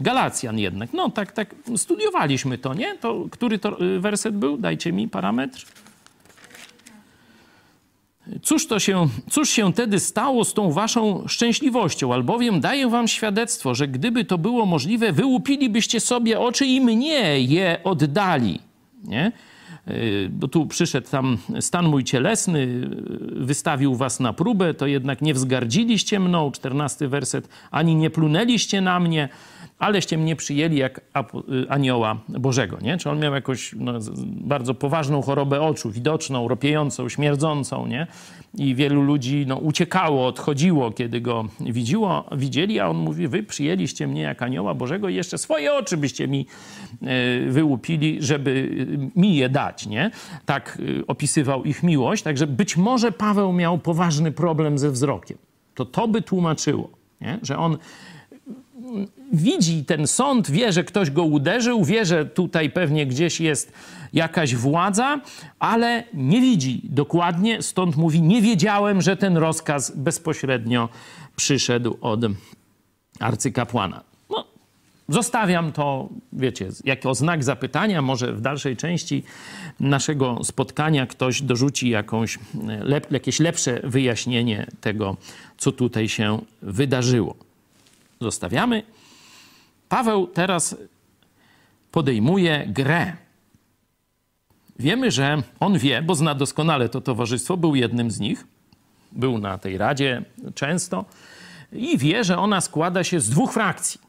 [0.00, 0.92] Galacjan jednak.
[0.92, 2.98] No tak, tak, studiowaliśmy to, nie?
[2.98, 4.56] To, który to y, werset był?
[4.56, 5.66] Dajcie mi parametr.
[8.42, 12.14] Cóż, to się, cóż się tedy stało z tą waszą szczęśliwością?
[12.14, 17.80] Albowiem daję wam świadectwo, że gdyby to było możliwe, wyłupilibyście sobie oczy i mnie je
[17.84, 18.60] oddali.
[19.04, 19.32] Nie?
[19.88, 25.22] Y, bo tu przyszedł tam stan mój cielesny, y, wystawił was na próbę, to jednak
[25.22, 29.28] nie wzgardziliście mną, czternasty werset, ani nie plunęliście na mnie,
[29.82, 32.78] aleście mnie przyjęli jak y, anioła Bożego.
[32.82, 32.96] Nie?
[32.98, 33.92] Czy on miał jakąś no,
[34.26, 38.06] bardzo poważną chorobę oczu, widoczną, ropiejącą, śmierdzącą, nie?
[38.54, 44.06] I wielu ludzi no, uciekało, odchodziło, kiedy go widziło, widzieli, a on mówi, wy przyjęliście
[44.06, 46.46] mnie jak anioła Bożego i jeszcze swoje oczy byście mi
[47.46, 50.10] y, wyłupili, żeby y, mi je dać, nie?
[50.46, 52.22] Tak opisywał ich miłość.
[52.22, 55.38] Także być może Paweł miał poważny problem ze wzrokiem.
[55.74, 56.90] To to by tłumaczyło,
[57.20, 57.38] nie?
[57.42, 57.78] że on
[59.32, 63.72] widzi ten sąd, wie, że ktoś go uderzył, wie, że tutaj pewnie gdzieś jest
[64.12, 65.20] jakaś władza,
[65.58, 70.88] ale nie widzi dokładnie, stąd mówi: Nie wiedziałem, że ten rozkaz bezpośrednio
[71.36, 72.20] przyszedł od
[73.20, 74.02] arcykapłana.
[74.30, 74.44] No,
[75.08, 78.02] zostawiam to, wiecie, jako znak zapytania.
[78.02, 79.22] Może w dalszej części
[79.80, 82.38] naszego spotkania ktoś dorzuci jakąś
[82.80, 85.16] lep, jakieś lepsze wyjaśnienie tego,
[85.58, 87.51] co tutaj się wydarzyło.
[88.22, 88.82] Zostawiamy.
[89.88, 90.76] Paweł teraz
[91.90, 93.16] podejmuje grę.
[94.78, 98.46] Wiemy, że on wie, bo zna doskonale to towarzystwo, był jednym z nich,
[99.12, 100.22] był na tej radzie
[100.54, 101.04] często
[101.72, 104.00] i wie, że ona składa się z dwóch frakcji: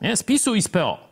[0.00, 0.16] nie?
[0.16, 1.05] z PiSu i z PO.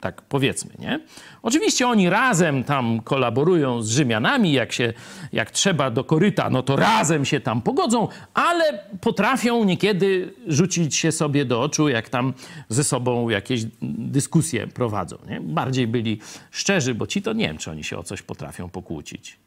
[0.00, 1.00] Tak powiedzmy, nie?
[1.42, 4.92] Oczywiście oni razem tam kolaborują z Rzymianami, jak, się,
[5.32, 11.12] jak trzeba do koryta, no to razem się tam pogodzą, ale potrafią niekiedy rzucić się
[11.12, 12.34] sobie do oczu, jak tam
[12.68, 15.40] ze sobą jakieś dyskusje prowadzą, nie?
[15.40, 19.38] Bardziej byli szczerzy, bo ci to nie wiem, czy oni się o coś potrafią pokłócić.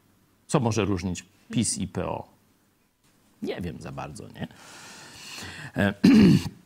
[0.46, 2.28] Co może różnić PiS i PO?
[3.42, 4.48] Nie wiem za bardzo, nie?
[5.76, 5.94] E,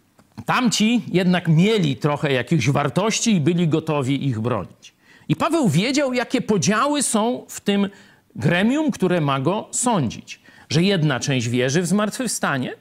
[0.47, 4.95] Tamci jednak mieli trochę jakichś wartości i byli gotowi ich bronić.
[5.29, 7.89] I Paweł wiedział, jakie podziały są w tym
[8.37, 10.41] gremium, które ma go sądzić.
[10.69, 12.75] Że jedna część wierzy w zmartwychwstanie.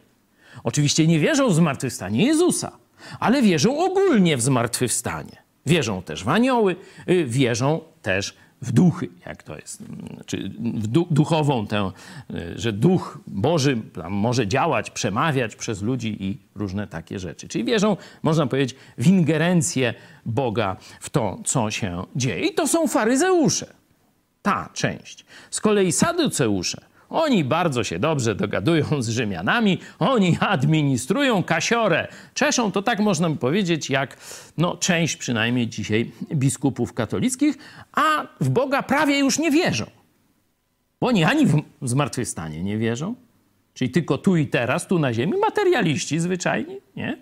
[0.63, 2.71] Oczywiście nie wierzą w zmartwychwstanie Jezusa,
[3.19, 5.43] ale wierzą ogólnie w zmartwychwstanie.
[5.65, 6.75] Wierzą też w anioły,
[7.09, 9.83] y, wierzą też w duchy, jak to jest,
[10.25, 11.91] czy w duchową tę,
[12.31, 13.77] y, że duch Boży
[14.09, 17.47] może działać, przemawiać przez ludzi i różne takie rzeczy.
[17.47, 19.93] Czyli wierzą, można powiedzieć, w ingerencję
[20.25, 22.47] Boga w to, co się dzieje.
[22.47, 23.73] I to są faryzeusze.
[24.41, 25.25] Ta część.
[25.51, 32.07] Z kolei saduceusze oni bardzo się dobrze dogadują z Rzymianami, oni administrują kasiorę.
[32.33, 34.17] Czeszą to tak można by powiedzieć, jak
[34.57, 37.57] no, część przynajmniej dzisiaj biskupów katolickich,
[37.91, 39.85] a w Boga prawie już nie wierzą.
[41.01, 43.15] Bo oni ani w zmartwychwstanie nie wierzą,
[43.73, 47.17] czyli tylko tu i teraz, tu na ziemi, materialiści zwyczajni, nie?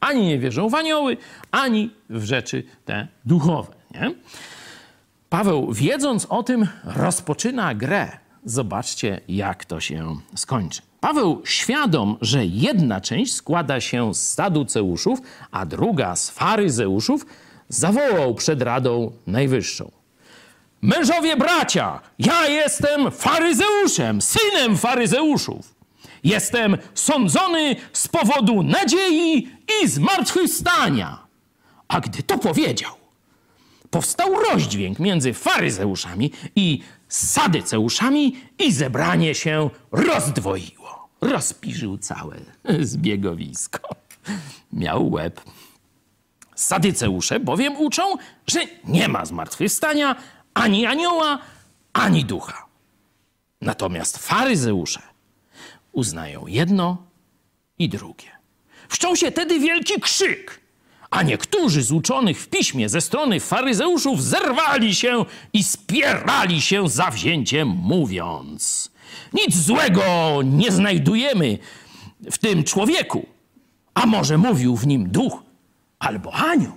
[0.00, 1.16] Ani nie wierzą w anioły,
[1.50, 4.14] ani w rzeczy te duchowe, nie?
[5.28, 10.82] Paweł, wiedząc o tym, rozpoczyna grę Zobaczcie, jak to się skończy.
[11.00, 15.18] Paweł, świadom, że jedna część składa się z saduceuszów,
[15.50, 17.26] a druga z faryzeuszów,
[17.68, 19.90] zawołał przed Radą Najwyższą.
[20.80, 25.74] Mężowie bracia, ja jestem faryzeuszem, synem faryzeuszów.
[26.24, 29.48] Jestem sądzony z powodu nadziei
[29.82, 31.18] i zmartwychwstania.
[31.88, 32.92] A gdy to powiedział,
[33.90, 41.08] powstał rozdźwięk między faryzeuszami i sadyceuszami i zebranie się rozdwoiło.
[41.20, 42.36] Rozpiżył całe
[42.80, 43.88] zbiegowisko.
[44.72, 45.40] Miał łeb.
[46.54, 48.02] Sadyceusze bowiem uczą,
[48.46, 50.16] że nie ma zmartwychwstania
[50.54, 51.38] ani anioła,
[51.92, 52.66] ani ducha.
[53.60, 55.02] Natomiast faryzeusze
[55.92, 57.02] uznają jedno
[57.78, 58.30] i drugie.
[58.88, 60.60] Wszczął się tedy wielki krzyk–
[61.16, 67.68] a niektórzy z uczonych w piśmie ze strony faryzeuszów zerwali się i spierali się zawzięciem,
[67.68, 68.90] mówiąc:
[69.32, 70.02] Nic złego
[70.44, 71.58] nie znajdujemy
[72.30, 73.26] w tym człowieku,
[73.94, 75.42] a może mówił w nim duch
[75.98, 76.72] albo anioł.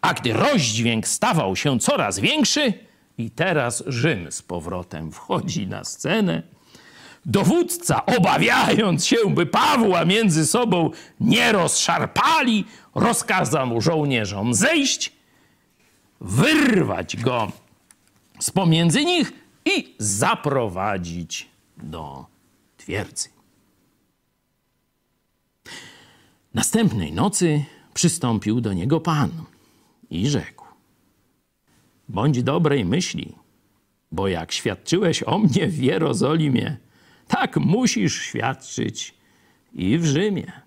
[0.00, 2.72] A gdy rozdźwięk stawał się coraz większy,
[3.18, 6.42] i teraz Rzym z powrotem wchodzi na scenę
[7.26, 15.12] Dowódca, obawiając się, by Pawła między sobą nie rozszarpali, rozkazał żołnierzom zejść,
[16.20, 17.52] wyrwać go
[18.40, 19.32] z pomiędzy nich
[19.64, 22.26] i zaprowadzić do
[22.76, 23.28] twierdzy.
[26.54, 29.30] Następnej nocy przystąpił do niego Pan
[30.10, 30.64] i rzekł:
[32.08, 33.34] Bądź dobrej myśli,
[34.12, 36.85] bo jak świadczyłeś o mnie w Jerozolimie,
[37.28, 39.14] tak musisz świadczyć
[39.72, 40.66] i w Rzymie.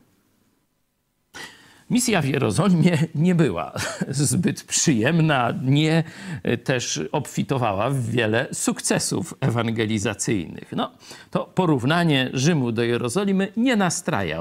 [1.89, 3.73] Misja w Jerozolimie nie była
[4.07, 6.03] zbyt przyjemna, nie
[6.43, 10.71] e, też obfitowała w wiele sukcesów ewangelizacyjnych.
[10.75, 10.91] No,
[11.31, 14.39] to porównanie Rzymu do Jerozolimy nie nastraja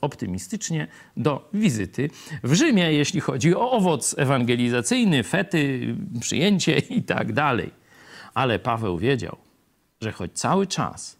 [0.00, 2.10] optymistycznie do wizyty
[2.42, 7.26] w Rzymie, jeśli chodzi o owoc ewangelizacyjny, fety, przyjęcie i tak.
[8.34, 9.36] Ale Paweł wiedział,
[10.00, 11.16] że choć cały czas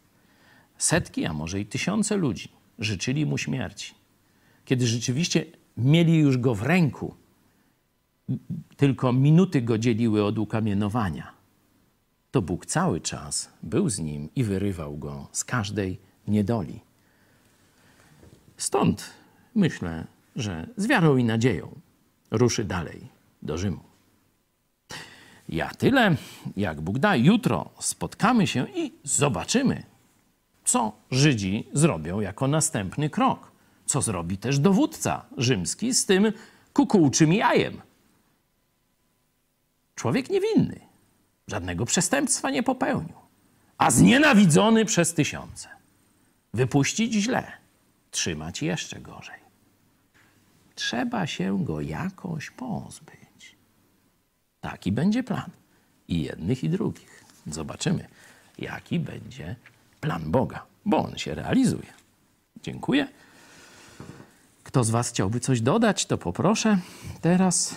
[0.78, 3.94] setki, a może i tysiące ludzi życzyli mu śmierci,
[4.64, 5.44] kiedy rzeczywiście
[5.76, 7.14] mieli już go w ręku,
[8.76, 11.32] tylko minuty go dzieliły od ukamienowania,
[12.30, 16.80] to Bóg cały czas był z nim i wyrywał go z każdej niedoli.
[18.56, 19.10] Stąd
[19.54, 21.80] myślę, że z wiarą i nadzieją
[22.30, 23.08] ruszy dalej
[23.42, 23.80] do Rzymu.
[25.48, 26.16] Ja tyle,
[26.56, 27.16] jak Bóg da.
[27.16, 29.82] Jutro spotkamy się i zobaczymy,
[30.66, 36.32] co Żydzi zrobią jako następny krok co zrobi też dowódca rzymski z tym
[36.72, 37.82] kukułczym jajem.
[39.94, 40.80] Człowiek niewinny,
[41.46, 43.16] żadnego przestępstwa nie popełnił,
[43.78, 45.68] a znienawidzony przez tysiące.
[46.54, 47.52] Wypuścić źle,
[48.10, 49.40] trzymać jeszcze gorzej.
[50.74, 53.56] Trzeba się go jakoś pozbyć.
[54.60, 55.50] Taki będzie plan.
[56.08, 57.24] I jednych, i drugich.
[57.46, 58.08] Zobaczymy,
[58.58, 59.75] jaki będzie plan
[60.26, 61.92] Boga, bo on się realizuje.
[62.62, 63.08] Dziękuję.
[64.64, 66.78] Kto z Was chciałby coś dodać, to poproszę
[67.20, 67.74] teraz.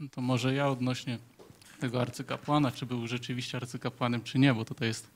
[0.00, 1.18] No to może ja odnośnie
[1.80, 5.06] tego arcykapłana, czy był rzeczywiście arcykapłanem, czy nie, bo tutaj jest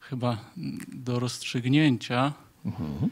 [0.00, 0.38] chyba
[0.88, 2.32] do rozstrzygnięcia.
[2.64, 3.10] Mhm.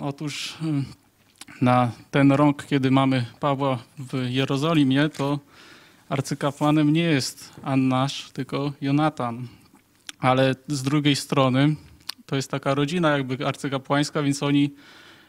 [0.00, 5.38] Otóż e, na ten rok, kiedy mamy Pawła w Jerozolimie, to
[6.08, 9.48] arcykapłanem nie jest Annasz, tylko Jonatan.
[10.18, 11.76] Ale z drugiej strony
[12.26, 14.74] to jest taka rodzina jakby arcykapłańska, więc oni,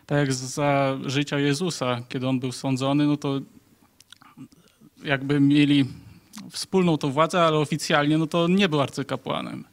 [0.05, 3.39] tak jak za życia Jezusa, kiedy on był sądzony, no to
[5.03, 5.85] jakby mieli
[6.49, 9.65] wspólną tą władzę, ale oficjalnie no to nie był arcykapłanem.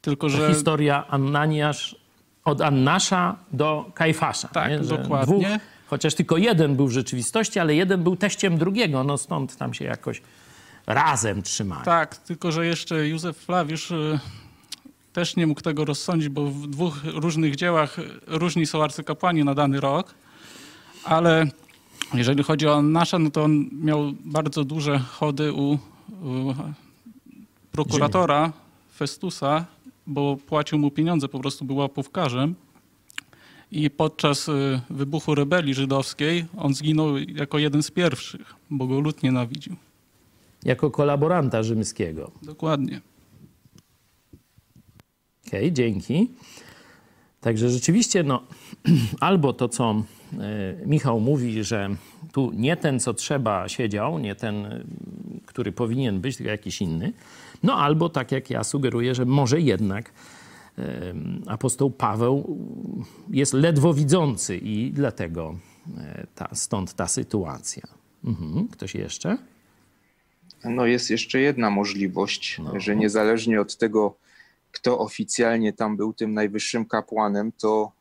[0.00, 0.38] Tylko, że...
[0.38, 1.96] To historia Annaniasz
[2.44, 4.48] od Annasza do Kajfasza.
[4.48, 4.78] Tak, nie?
[4.78, 5.38] dokładnie.
[5.38, 9.74] Dwóch, chociaż tylko jeden był w rzeczywistości, ale jeden był teściem drugiego, no stąd tam
[9.74, 10.22] się jakoś
[10.86, 11.84] razem trzymali.
[11.84, 14.18] Tak, tylko że jeszcze Józef Flawiusz y,
[15.12, 19.80] też nie mógł tego rozsądzić, bo w dwóch różnych dziełach różni są arcykapłani na dany
[19.80, 20.14] rok,
[21.04, 21.46] ale
[22.14, 25.78] jeżeli chodzi o nasze, no to on miał bardzo duże chody u,
[26.22, 26.54] u
[27.72, 28.52] prokuratora
[28.96, 29.64] Festusa,
[30.06, 32.54] bo płacił mu pieniądze, po prostu był łapówkarzem.
[33.72, 39.22] I podczas y, wybuchu rebelii żydowskiej on zginął jako jeden z pierwszych, bo go lud
[39.22, 39.76] nienawidził.
[40.64, 42.30] Jako kolaboranta rzymskiego.
[42.42, 43.00] Dokładnie.
[45.46, 46.30] Okej, okay, dzięki.
[47.40, 48.42] Także rzeczywiście, no,
[49.20, 51.96] albo to, co e, Michał mówi, że
[52.32, 54.84] tu nie ten, co trzeba, siedział, nie ten,
[55.46, 57.12] który powinien być, tylko jakiś inny.
[57.62, 60.12] No, albo tak jak ja sugeruję, że może jednak
[61.46, 62.58] apostoł Paweł
[63.30, 65.54] jest ledwo widzący i dlatego
[65.98, 67.82] e, ta, stąd ta sytuacja.
[68.24, 68.68] Mhm.
[68.68, 69.38] Ktoś jeszcze?
[70.64, 72.80] No, jest jeszcze jedna możliwość, no.
[72.80, 74.16] że niezależnie od tego,
[74.72, 77.92] kto oficjalnie tam był tym najwyższym kapłanem, to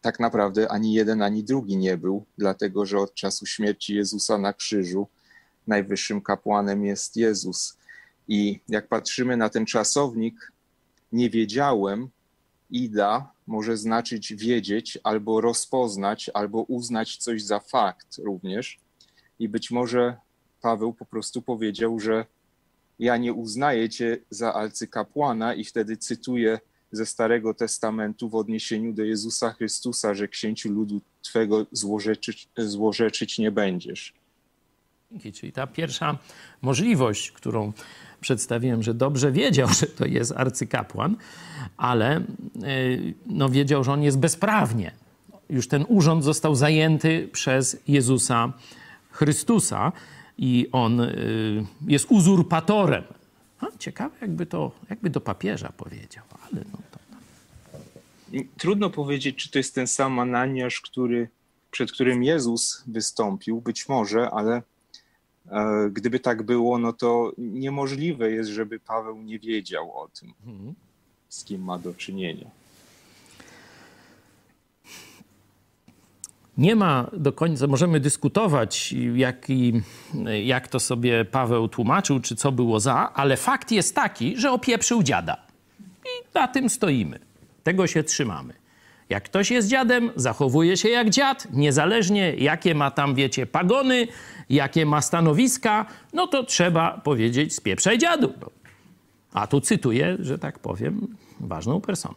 [0.00, 4.52] tak naprawdę ani jeden, ani drugi nie był, dlatego że od czasu śmierci Jezusa na
[4.52, 5.08] krzyżu
[5.66, 7.78] najwyższym kapłanem jest Jezus.
[8.28, 10.52] I jak patrzymy na ten czasownik,
[11.12, 12.08] nie wiedziałem,
[12.70, 18.78] ida może znaczyć wiedzieć, albo rozpoznać, albo uznać coś za fakt również.
[19.38, 20.16] I być może
[20.60, 22.24] Paweł po prostu powiedział, że
[22.98, 26.58] ja nie uznaję cię za arcykapłana i wtedy cytuję
[26.92, 33.50] ze Starego Testamentu w odniesieniu do Jezusa Chrystusa, że księciu ludu twego złorzeczyć, złorzeczyć nie
[33.50, 34.14] będziesz.
[35.34, 36.18] Czyli ta pierwsza
[36.62, 37.72] możliwość, którą
[38.20, 41.16] przedstawiłem, że dobrze wiedział, że to jest arcykapłan,
[41.76, 42.22] ale e,
[43.26, 44.92] no, wiedział, że on jest bezprawnie.
[45.50, 48.52] Już ten urząd został zajęty przez Jezusa
[49.10, 49.92] Chrystusa
[50.40, 53.04] i on y, jest uzurpatorem.
[53.78, 57.00] ciekawe, jakby to, jakby do papieża powiedział, ale no to...
[58.58, 61.28] Trudno powiedzieć, czy to jest ten sam Ananiasz, który,
[61.70, 64.62] przed którym Jezus wystąpił, być może, ale
[65.50, 70.74] e, gdyby tak było, no to niemożliwe jest, żeby Paweł nie wiedział o tym, mhm.
[71.28, 72.50] z kim ma do czynienia.
[76.60, 79.72] Nie ma do końca, możemy dyskutować, jaki,
[80.44, 85.02] jak to sobie Paweł tłumaczył, czy co było za, ale fakt jest taki, że opieprzył
[85.02, 85.36] dziada.
[86.04, 87.18] I na tym stoimy.
[87.62, 88.54] Tego się trzymamy.
[89.08, 94.08] Jak ktoś jest dziadem, zachowuje się jak dziad, niezależnie jakie ma tam, wiecie, pagony,
[94.50, 98.32] jakie ma stanowiska, no to trzeba powiedzieć spieprzaj dziadu.
[99.32, 102.14] A tu cytuję, że tak powiem, ważną personę.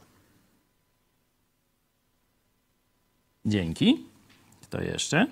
[3.46, 4.13] Dzięki.
[4.74, 5.28] Kto jeszcze?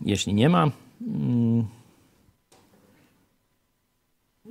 [0.00, 1.66] Jeśli nie ma mm,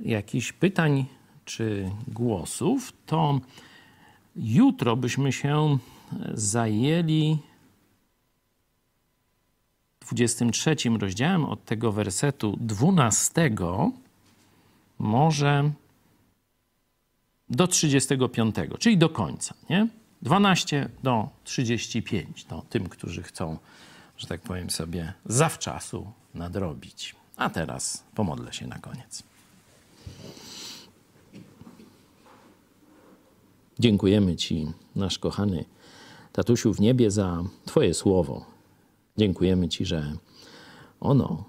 [0.02, 1.06] jakichś pytań
[1.44, 3.40] czy głosów, to
[4.36, 5.78] jutro byśmy się
[6.34, 7.38] zajęli
[10.14, 13.50] 23 rozdziałem od tego wersetu 12
[14.98, 15.70] może
[17.48, 19.88] do 35, czyli do końca, nie?
[20.22, 23.58] 12 do 35, to tym, którzy chcą,
[24.18, 27.14] że tak powiem sobie, zawczasu nadrobić.
[27.36, 29.22] A teraz pomodlę się na koniec.
[33.78, 34.66] Dziękujemy Ci,
[34.96, 35.64] nasz kochany
[36.32, 38.55] Tatusiu w niebie, za Twoje słowo.
[39.18, 40.16] Dziękujemy Ci, że
[41.00, 41.44] ono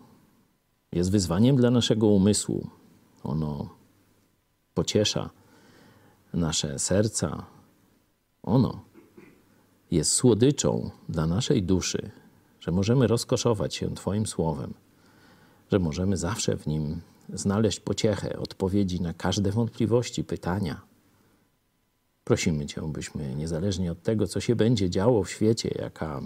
[0.92, 2.68] jest wyzwaniem dla naszego umysłu.
[3.24, 3.70] Ono
[4.74, 5.30] pociesza
[6.34, 7.46] nasze serca.
[8.44, 8.80] Ono
[9.92, 12.12] jest słodyczą dla naszej duszy,
[12.60, 14.74] że możemy rozkoszować się Twoim słowem,
[15.72, 17.02] że możemy zawsze w nim
[17.34, 20.82] znaleźć pociechę, odpowiedzi na każde wątpliwości, pytania.
[22.24, 26.22] Prosimy Cię, byśmy niezależnie od tego, co się będzie działo w świecie, jaka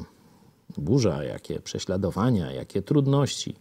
[0.80, 3.56] burza, jakie prześladowania, jakie trudności,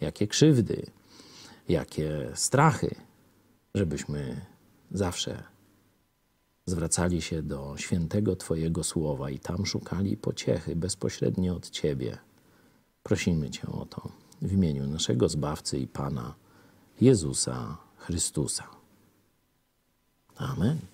[0.00, 0.86] jakie krzywdy,
[1.68, 2.94] jakie strachy,
[3.74, 4.40] żebyśmy
[4.90, 5.42] zawsze
[6.66, 12.18] zwracali się do świętego Twojego słowa i tam szukali pociechy bezpośrednio od Ciebie.
[13.02, 14.08] Prosimy Cię o to
[14.42, 16.34] w imieniu naszego Zbawcy i Pana
[17.00, 18.64] Jezusa Chrystusa.
[20.36, 20.93] Amen.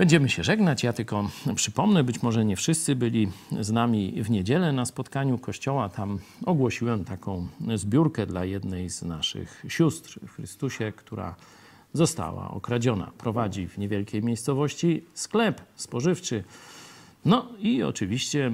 [0.00, 0.82] Będziemy się żegnać.
[0.82, 3.28] Ja tylko przypomnę, być może nie wszyscy byli
[3.60, 5.88] z nami w niedzielę na spotkaniu kościoła.
[5.88, 11.34] Tam ogłosiłem taką zbiórkę dla jednej z naszych sióstr w Chrystusie, która
[11.92, 13.10] została okradziona.
[13.18, 16.44] Prowadzi w niewielkiej miejscowości sklep spożywczy.
[17.24, 18.52] No i oczywiście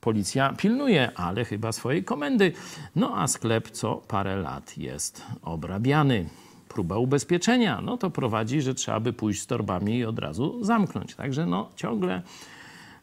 [0.00, 2.52] policja pilnuje, ale chyba swojej komendy.
[2.96, 6.28] No a sklep co parę lat jest obrabiany
[6.74, 11.14] próba ubezpieczenia, no to prowadzi, że trzeba by pójść z torbami i od razu zamknąć.
[11.14, 12.22] Także no ciągle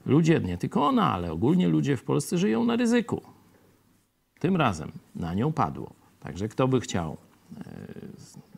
[0.05, 3.21] ludzie, nie tylko ona, ale ogólnie ludzie w Polsce żyją na ryzyku.
[4.39, 5.93] Tym razem na nią padło.
[6.19, 7.17] Także kto by chciał
[7.57, 7.63] e,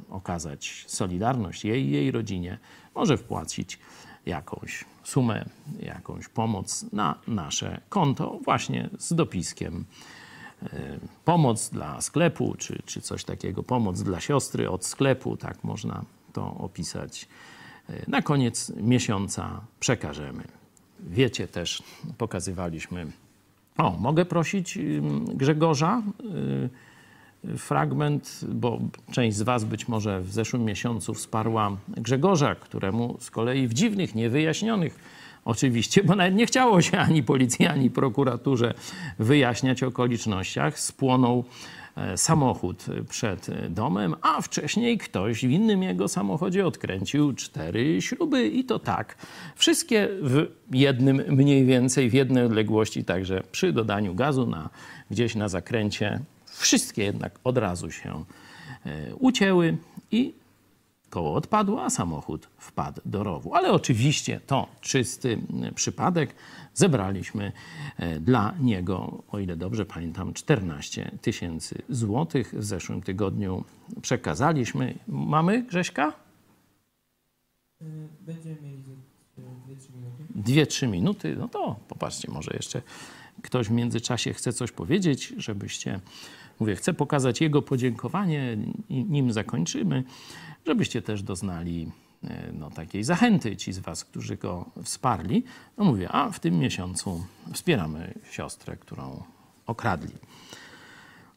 [0.09, 2.57] okazać solidarność jej i jej rodzinie,
[2.95, 3.79] może wpłacić
[4.25, 5.45] jakąś sumę,
[5.79, 9.85] jakąś pomoc na nasze konto właśnie z dopiskiem
[11.25, 16.53] pomoc dla sklepu, czy, czy coś takiego, pomoc dla siostry od sklepu, tak można to
[16.53, 17.27] opisać.
[17.89, 20.43] E, na koniec miesiąca przekażemy.
[20.99, 21.83] Wiecie też,
[22.17, 23.11] pokazywaliśmy.
[23.77, 24.79] O, mogę prosić
[25.33, 26.01] Grzegorza
[27.45, 28.79] e, fragment, bo
[29.11, 34.15] część z Was być może w zeszłym miesiącu wsparła Grzegorza, któremu z kolei w dziwnych,
[34.15, 34.99] niewyjaśnionych
[35.45, 38.73] Oczywiście, bo nawet nie chciało się ani policji, ani prokuraturze
[39.19, 40.79] wyjaśniać okolicznościach.
[40.79, 41.43] Spłonął
[41.95, 48.63] e, samochód przed domem, a wcześniej ktoś w innym jego samochodzie odkręcił cztery śruby i
[48.63, 49.17] to tak.
[49.55, 54.69] Wszystkie w jednym mniej więcej, w jednej odległości, także przy dodaniu gazu na,
[55.11, 56.19] gdzieś na zakręcie.
[56.45, 58.25] Wszystkie jednak od razu się
[58.85, 59.77] e, ucięły
[60.11, 60.42] i
[61.13, 63.55] koło odpadło, a samochód wpadł do rowu.
[63.55, 65.37] Ale oczywiście to czysty
[65.75, 66.35] przypadek.
[66.73, 67.51] Zebraliśmy
[67.97, 72.53] e, dla niego, o ile dobrze pamiętam, 14 tysięcy złotych.
[72.57, 73.63] W zeszłym tygodniu
[74.01, 74.95] przekazaliśmy.
[75.07, 76.13] Mamy Grześka?
[77.81, 77.85] E,
[78.21, 78.83] będziemy mieli
[79.67, 80.23] 2-3 minuty.
[80.35, 82.81] 2-3 minuty, no to popatrzcie, może jeszcze
[83.41, 85.99] ktoś w międzyczasie chce coś powiedzieć, żebyście,
[86.59, 88.57] mówię, chcę pokazać jego podziękowanie,
[88.89, 90.03] nim zakończymy
[90.65, 91.91] żebyście też doznali
[92.23, 95.43] e, no, takiej zachęty ci z was, którzy go wsparli.
[95.77, 99.23] No mówię, a w tym miesiącu wspieramy siostrę, którą
[99.65, 100.13] okradli.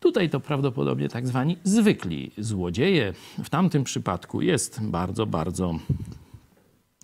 [0.01, 3.13] Tutaj to prawdopodobnie tak zwani zwykli złodzieje.
[3.45, 5.79] W tamtym przypadku jest bardzo, bardzo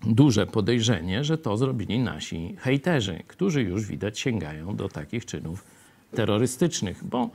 [0.06, 5.64] duże podejrzenie, że to zrobili nasi hejterzy, którzy już widać sięgają do takich czynów
[6.14, 7.30] terrorystycznych, bo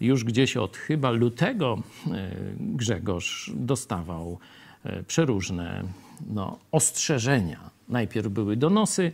[0.00, 4.38] już gdzieś od chyba lutego e, Grzegorz dostawał
[4.84, 5.84] e, przeróżne
[6.26, 7.70] no, ostrzeżenia.
[7.88, 9.12] Najpierw były donosy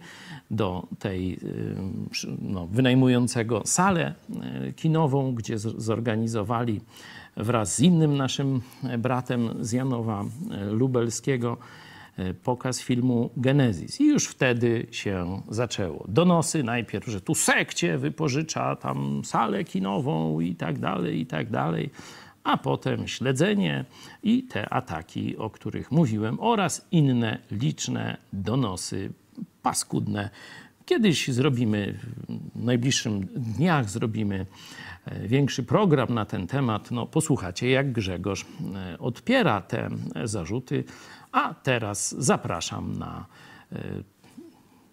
[0.51, 1.41] do tej
[2.11, 4.15] przy- no, wynajmującego salę
[4.77, 6.81] kinową, gdzie zorganizowali
[7.37, 8.61] wraz z innym naszym
[8.99, 10.25] bratem z Janowa
[10.71, 11.57] Lubelskiego
[12.43, 14.01] pokaz filmu Genezis.
[14.01, 16.05] I już wtedy się zaczęło.
[16.09, 21.91] Donosy najpierw, że tu sekcie wypożycza tam salę kinową i tak dalej, i tak dalej
[22.47, 23.85] a potem śledzenie
[24.23, 29.13] i te ataki, o których mówiłem, oraz inne liczne donosy
[29.63, 30.31] paskudne.
[30.85, 31.99] Kiedyś zrobimy,
[32.55, 34.47] w najbliższym dniach zrobimy
[35.05, 36.91] e, większy program na ten temat.
[36.91, 39.89] No, posłuchacie, jak Grzegorz e, odpiera te
[40.25, 40.85] zarzuty,
[41.37, 43.27] a teraz zapraszam na
[43.73, 43.79] e,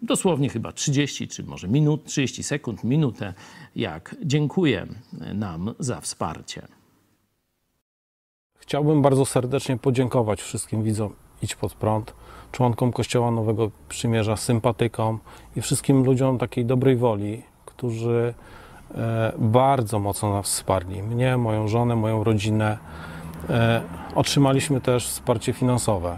[0.02, 3.34] dosłownie chyba 30 czy może minut, 30 sekund, minutę,
[3.76, 4.88] jak dziękuję
[5.34, 6.68] nam za wsparcie.
[8.60, 12.14] Chciałbym bardzo serdecznie podziękować wszystkim widzom Idź Pod Prąd,
[12.52, 15.20] członkom Kościoła Nowego Przymierza, sympatykom
[15.56, 18.34] i wszystkim ludziom takiej dobrej woli, którzy
[18.96, 21.04] e, bardzo mocno nas wsparli.
[21.04, 22.78] Mnie, moją żonę, moją rodzinę.
[23.50, 23.82] E,
[24.16, 26.18] Otrzymaliśmy też wsparcie finansowe,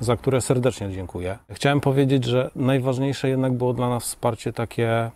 [0.00, 1.38] za które serdecznie dziękuję.
[1.52, 5.10] Chciałem powiedzieć, że najważniejsze jednak było dla nas wsparcie takie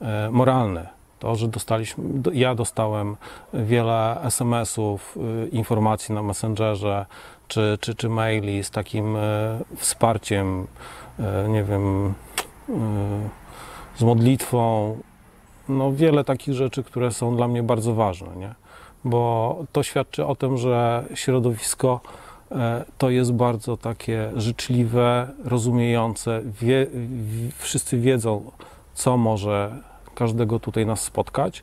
[0.00, 0.88] e, moralne.
[1.18, 3.16] To, że dostaliśmy, do- ja dostałem
[3.54, 7.06] wiele SMS-ów, y, informacji na Messengerze
[7.48, 9.20] czy, czy, czy maili z takim e,
[9.76, 10.66] wsparciem,
[11.18, 12.14] e, nie wiem,
[13.96, 14.96] z modlitwą.
[15.68, 18.54] No, wiele takich rzeczy, które są dla mnie bardzo ważne, nie?
[19.04, 22.25] bo to świadczy o tym, że środowisko e,
[22.98, 26.42] to jest bardzo takie życzliwe, rozumiejące.
[26.60, 26.86] Wie,
[27.58, 28.50] wszyscy wiedzą,
[28.94, 29.82] co może
[30.14, 31.62] każdego tutaj nas spotkać